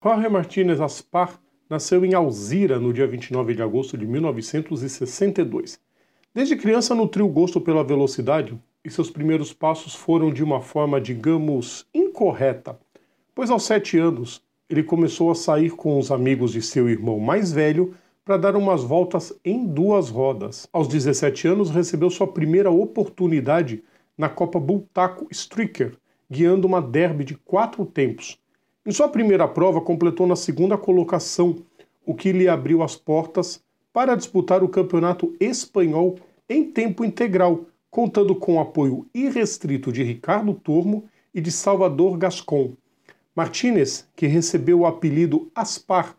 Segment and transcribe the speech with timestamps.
[0.00, 5.80] Jorge Martínez Aspar nasceu em Alzira no dia 29 de agosto de 1962.
[6.32, 11.84] Desde criança nutriu gosto pela velocidade e seus primeiros passos foram de uma forma, digamos,
[11.92, 12.78] incorreta,
[13.34, 14.40] pois aos sete anos
[14.70, 17.92] ele começou a sair com os amigos de seu irmão mais velho
[18.24, 20.68] para dar umas voltas em duas rodas.
[20.72, 23.82] Aos 17 anos recebeu sua primeira oportunidade
[24.16, 25.96] na Copa Bultaco Stricker,
[26.30, 28.38] guiando uma derby de quatro tempos
[28.88, 31.56] em sua primeira prova, completou na segunda colocação,
[32.06, 36.16] o que lhe abriu as portas para disputar o campeonato espanhol
[36.48, 42.72] em tempo integral, contando com o apoio irrestrito de Ricardo Tormo e de Salvador Gascon.
[43.36, 46.16] Martínez, que recebeu o apelido Aspar,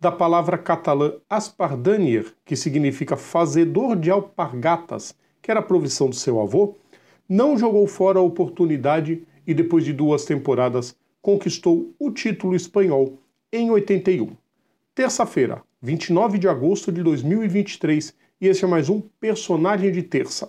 [0.00, 6.40] da palavra catalã Aspardanier, que significa fazedor de alpargatas, que era a profissão do seu
[6.40, 6.74] avô,
[7.28, 10.96] não jogou fora a oportunidade e depois de duas temporadas
[11.28, 13.18] conquistou o título espanhol
[13.52, 14.30] em 81.
[14.94, 20.48] Terça-feira, 29 de agosto de 2023, e esse é mais um Personagem de Terça.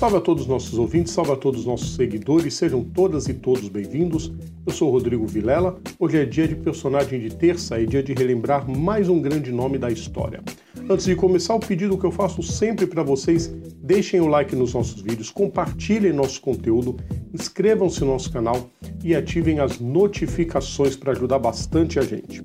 [0.00, 3.34] Salve a todos os nossos ouvintes, salve a todos os nossos seguidores, sejam todas e
[3.34, 4.32] todos bem-vindos.
[4.64, 5.78] Eu sou Rodrigo Vilela.
[5.98, 9.76] Hoje é dia de personagem de terça e dia de relembrar mais um grande nome
[9.76, 10.42] da história.
[10.88, 14.72] Antes de começar, o pedido que eu faço sempre para vocês: deixem o like nos
[14.72, 16.96] nossos vídeos, compartilhem nosso conteúdo,
[17.34, 18.70] inscrevam-se no nosso canal
[19.04, 22.42] e ativem as notificações para ajudar bastante a gente.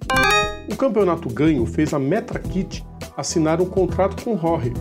[0.70, 2.84] O campeonato ganho fez a Metra-Kit
[3.16, 4.74] assinar um contrato com Jorge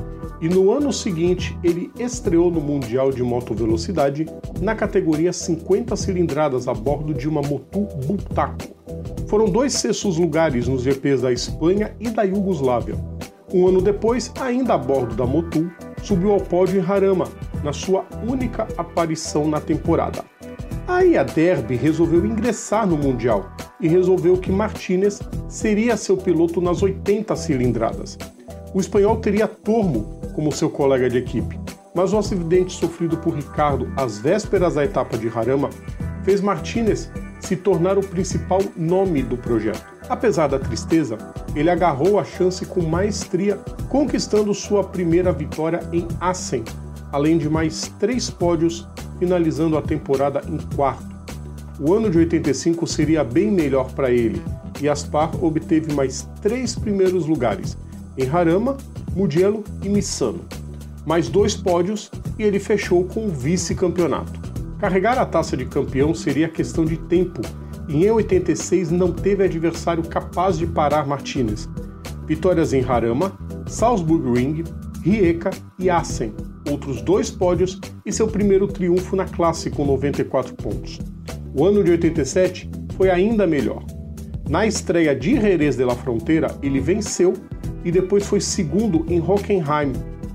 [0.45, 4.27] e no ano seguinte ele estreou no Mundial de Moto Velocidade
[4.61, 8.77] na categoria 50 cilindradas a bordo de uma Motu Bultaco.
[9.27, 12.95] Foram dois sextos lugares nos GPs da Espanha e da Iugoslávia.
[13.55, 17.27] Um ano depois, ainda a bordo da Motu, subiu ao pódio em Harama,
[17.63, 20.23] na sua única aparição na temporada.
[20.87, 26.83] Aí a Derby resolveu ingressar no Mundial e resolveu que Martinez seria seu piloto nas
[26.83, 28.19] 80 cilindradas.
[28.75, 31.59] O espanhol teria Tormo como seu colega de equipe,
[31.95, 35.71] mas o acidente sofrido por Ricardo às vésperas da etapa de Harama
[36.25, 39.85] fez Martinez se tornar o principal nome do projeto.
[40.09, 41.19] Apesar da tristeza,
[41.55, 43.59] ele agarrou a chance com maestria,
[43.89, 46.65] conquistando sua primeira vitória em Assen,
[47.13, 51.15] além de mais três pódios, finalizando a temporada em quarto.
[51.79, 54.43] O ano de 85 seria bem melhor para ele,
[54.81, 57.77] e Aspar obteve mais três primeiros lugares,
[58.17, 58.77] em Harama,
[59.15, 60.45] Mugello e Missano.
[61.07, 64.41] Mais dois pódios e ele fechou com o vice-campeonato.
[64.79, 67.41] Carregar a taça de campeão seria questão de tempo,
[67.89, 71.69] e em 86 não teve adversário capaz de parar Martinez.
[72.27, 74.65] Vitórias em Harama, Salzburg Ring,
[75.03, 76.35] Rijeka e Assen,
[76.71, 80.99] outros dois pódios e seu primeiro triunfo na classe com 94 pontos.
[81.55, 83.85] O ano de 87 foi ainda melhor.
[84.49, 87.33] Na estreia de Jerez de la Fronteira, ele venceu
[87.83, 89.93] e depois foi segundo em Hockenheim,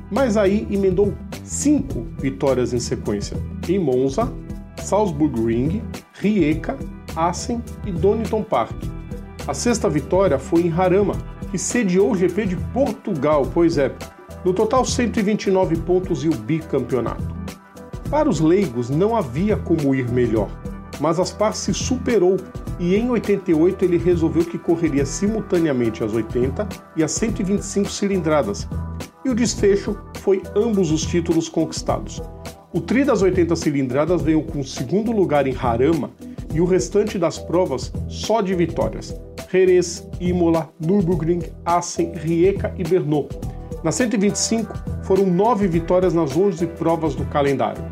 [0.10, 3.38] mas aí emendou cinco vitórias em sequência
[3.68, 4.34] em Monza,
[4.78, 5.84] Salzburg Ring,
[6.14, 6.76] Rijeka,
[7.16, 8.76] Assen e Donington Park.
[9.48, 11.14] A sexta vitória foi em Harama,
[11.52, 13.94] que sediou o GP de Portugal, pois é,
[14.44, 17.36] no total 129 pontos e o bicampeonato.
[18.10, 20.50] Para os leigos não havia como ir melhor,
[21.00, 22.38] mas Aspar se superou
[22.80, 28.68] e em 88 ele resolveu que correria simultaneamente as 80 e as 125 cilindradas.
[29.24, 32.22] E o desfecho foi ambos os títulos conquistados.
[32.72, 36.12] O tri das 80 cilindradas veio com o segundo lugar em Harama
[36.54, 39.14] e o restante das provas só de vitórias.
[39.52, 43.28] Jerez, Imola, Nürburgring, Assen, Rijeka e Brno.
[43.84, 44.74] Na 125
[45.04, 47.84] foram nove vitórias nas 11 provas do calendário.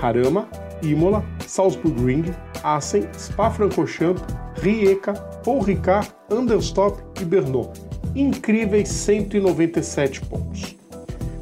[0.00, 0.48] Harama,
[0.82, 2.24] Imola, Salzburg Ring,
[2.62, 4.22] Assen, Spa-Francorchamps,
[4.56, 5.14] Rijeka,
[5.44, 7.70] Paul Ricard, Anderstop e Brno.
[8.14, 10.76] Incríveis 197 pontos.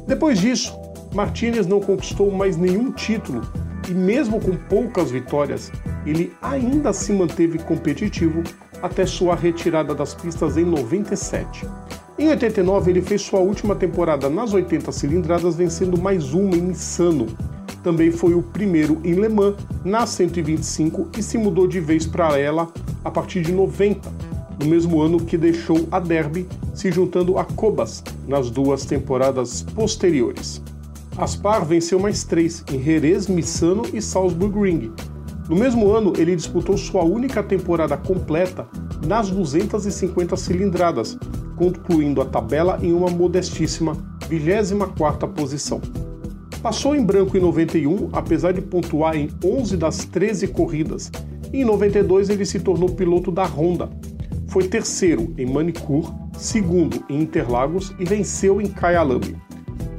[0.07, 0.77] Depois disso,
[1.13, 3.41] Martinez não conquistou mais nenhum título
[3.89, 5.71] e, mesmo com poucas vitórias,
[6.05, 8.43] ele ainda se manteve competitivo
[8.81, 11.67] até sua retirada das pistas em 97.
[12.17, 17.27] Em 89, ele fez sua última temporada nas 80 cilindradas, vencendo mais uma em Missano,
[17.83, 22.37] também foi o primeiro em Le Mans na 125 e se mudou de vez para
[22.37, 22.67] ela
[23.03, 24.11] a partir de 90,
[24.59, 30.61] no mesmo ano que deixou a Derby, se juntando a Cobas nas duas temporadas posteriores.
[31.17, 34.91] Aspar venceu mais três em Jerez, Missano e Salzburg Ring.
[35.49, 38.67] No mesmo ano, ele disputou sua única temporada completa
[39.05, 41.17] nas 250 cilindradas,
[41.57, 43.97] concluindo a tabela em uma modestíssima
[44.29, 45.81] 24ª posição.
[46.61, 51.11] Passou em branco em 91, apesar de pontuar em 11 das 13 corridas.
[51.51, 53.89] Em 92 ele se tornou piloto da Honda.
[54.47, 59.35] Foi terceiro em Manicure, segundo em Interlagos e venceu em Kyalami.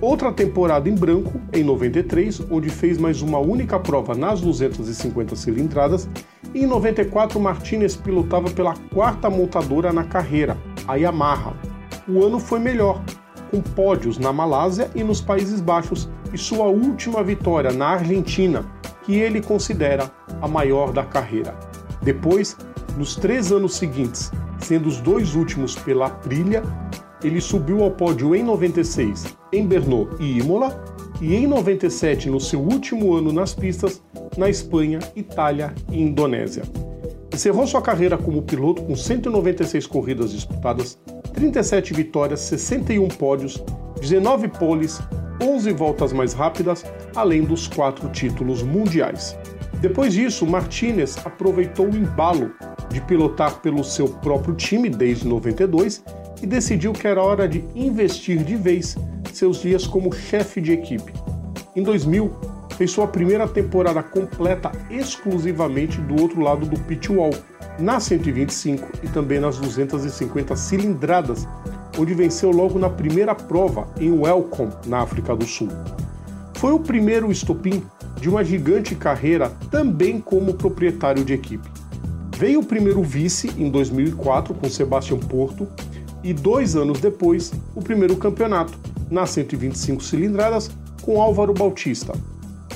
[0.01, 6.09] Outra temporada em branco, em 93, onde fez mais uma única prova nas 250 cilindradas,
[6.55, 10.57] e em 94 Martinez pilotava pela quarta montadora na carreira,
[10.87, 11.55] a Yamaha.
[12.09, 13.03] O ano foi melhor,
[13.51, 18.65] com pódios na Malásia e nos Países Baixos, e sua última vitória na Argentina,
[19.05, 21.55] que ele considera a maior da carreira.
[22.03, 22.57] Depois,
[22.97, 26.63] nos três anos seguintes, sendo os dois últimos pela Aprilia,
[27.23, 30.83] ele subiu ao pódio em 96 em Brno e Imola
[31.21, 34.03] e em 97, no seu último ano nas pistas,
[34.37, 36.65] na Espanha, Itália e Indonésia.
[37.33, 40.99] Encerrou sua carreira como piloto com 196 corridas disputadas,
[41.35, 43.63] 37 vitórias, 61 pódios,
[44.01, 45.01] 19 poles,
[45.43, 46.85] 11 voltas mais rápidas,
[47.15, 49.37] além dos quatro títulos mundiais.
[49.81, 52.53] Depois disso, Martinez aproveitou o embalo
[52.89, 56.05] de pilotar pelo seu próprio time desde 92
[56.41, 58.97] e decidiu que era hora de investir de vez
[59.33, 61.13] seus dias como chefe de equipe.
[61.75, 62.31] Em 2000,
[62.77, 67.33] fez sua primeira temporada completa exclusivamente do outro lado do pit wall,
[67.79, 71.49] na 125 e também nas 250 cilindradas,
[71.99, 75.69] onde venceu logo na primeira prova em Welcome, na África do Sul.
[76.55, 77.83] Foi o primeiro estopim
[78.21, 81.69] de uma gigante carreira também como proprietário de equipe.
[82.37, 85.67] Veio o primeiro vice em 2004 com Sebastian Porto
[86.23, 88.79] e dois anos depois o primeiro campeonato,
[89.11, 90.71] nas 125 cilindradas,
[91.03, 92.13] com Álvaro Bautista.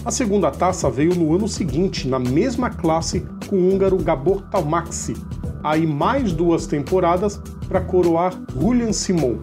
[0.05, 5.15] A segunda taça veio no ano seguinte, na mesma classe, com o húngaro Gabor Talmaxi.
[5.63, 9.39] Aí mais duas temporadas para coroar Julian Simon.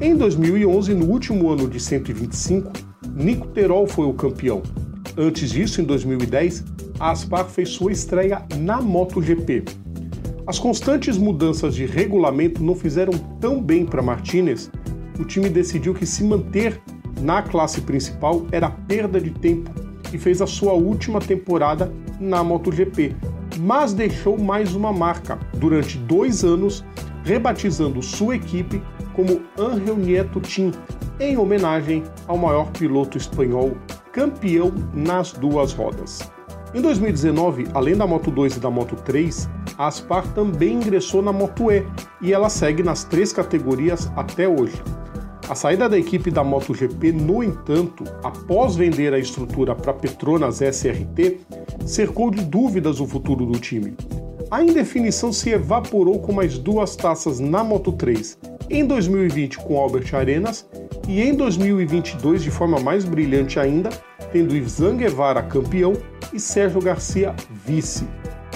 [0.00, 2.72] Em 2011, no último ano de 125,
[3.14, 4.62] Nico Terol foi o campeão.
[5.16, 6.64] Antes disso, em 2010,
[7.00, 9.64] a Aspar fez sua estreia na MotoGP.
[10.46, 14.70] As constantes mudanças de regulamento não fizeram tão bem para Martinez,
[15.18, 16.80] o time decidiu que se manter
[17.20, 19.70] na classe principal era perda de tempo
[20.12, 23.16] e fez a sua última temporada na MotoGP,
[23.58, 26.84] mas deixou mais uma marca durante dois anos,
[27.24, 28.82] rebatizando sua equipe
[29.14, 30.70] como Angel Nieto Team,
[31.18, 33.76] em homenagem ao maior piloto espanhol
[34.12, 36.20] campeão nas duas rodas.
[36.74, 39.48] Em 2019, além da Moto 2 e da Moto 3,
[39.78, 41.86] a Aspar também ingressou na Moto E
[42.20, 44.82] e ela segue nas três categorias até hoje.
[45.48, 51.38] A saída da equipe da MotoGP, no entanto, após vender a estrutura para Petronas SRT,
[51.86, 53.96] cercou de dúvidas o futuro do time.
[54.50, 58.36] A indefinição se evaporou com mais duas taças na Moto3,
[58.68, 60.68] em 2020 com Albert Arenas
[61.06, 63.90] e em 2022 de forma mais brilhante ainda,
[64.32, 65.92] tendo Ivan Guevara campeão
[66.32, 67.32] e Sérgio Garcia
[67.64, 68.04] vice.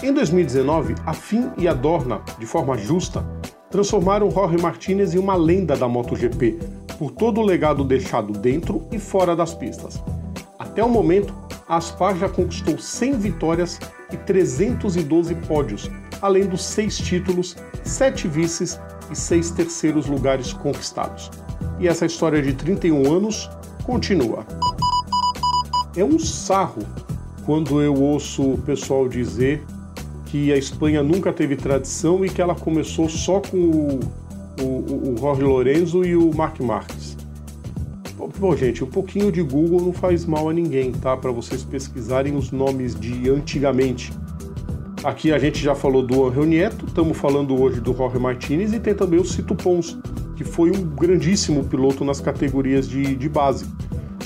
[0.03, 3.25] Em 2019, a FIM e a Dorna, de forma justa,
[3.71, 6.59] transformaram Jorge Martinez em uma lenda da MotoGP,
[7.01, 9.99] por todo o legado deixado dentro e fora das pistas.
[10.59, 11.35] Até o momento,
[11.67, 13.81] a Aspar já conquistou 100 vitórias
[14.13, 18.79] e 312 pódios, além dos seis títulos, sete vices
[19.11, 21.31] e seis terceiros lugares conquistados.
[21.79, 23.49] E essa história de 31 anos
[23.83, 24.45] continua.
[25.97, 26.83] É um sarro
[27.47, 29.65] quando eu ouço o pessoal dizer
[30.27, 34.01] que a Espanha nunca teve tradição e que ela começou só com o,
[34.61, 37.17] o, o Jorge Lorenzo e o Mark Marques.
[38.39, 41.17] Bom, gente, um pouquinho de Google não faz mal a ninguém, tá?
[41.17, 44.13] Para vocês pesquisarem os nomes de antigamente.
[45.03, 48.81] Aqui a gente já falou do Angel Nieto, estamos falando hoje do Jorge Martinez e
[48.81, 49.99] tem também o Cito Pons,
[50.37, 53.67] que foi um grandíssimo piloto nas categorias de, de base.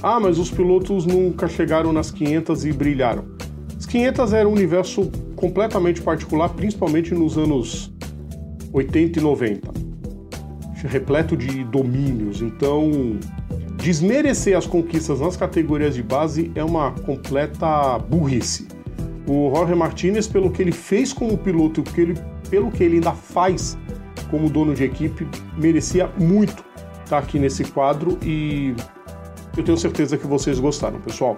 [0.03, 3.25] Ah, mas os pilotos nunca chegaram nas 500 e brilharam.
[3.77, 7.93] As 500 era um universo completamente particular, principalmente nos anos
[8.73, 9.73] 80 e 90,
[10.85, 12.43] repleto de domínios.
[12.43, 13.19] Então,
[13.77, 18.69] desmerecer as conquistas nas categorias de base é uma completa burrice.
[19.27, 23.79] O Jorge Martinez, pelo que ele fez como piloto e pelo que ele ainda faz
[24.31, 25.27] como dono de equipe,
[25.57, 26.63] merecia muito
[27.03, 28.75] estar aqui nesse quadro e
[29.57, 31.37] eu tenho certeza que vocês gostaram, pessoal.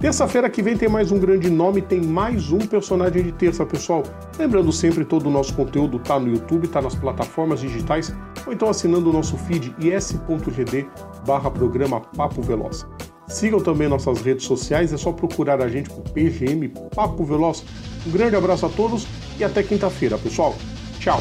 [0.00, 4.04] Terça-feira que vem tem mais um grande nome, tem mais um personagem de terça, pessoal.
[4.38, 8.14] Lembrando sempre, todo o nosso conteúdo tá no YouTube, tá nas plataformas digitais,
[8.48, 10.88] ou então assinando o nosso feed is.gd
[11.26, 12.86] barra programa Papo Veloz.
[13.28, 17.62] Sigam também nossas redes sociais, é só procurar a gente por PGM Papo Veloz.
[18.06, 19.06] Um grande abraço a todos
[19.38, 20.56] e até quinta-feira, pessoal.
[20.98, 21.20] Tchau!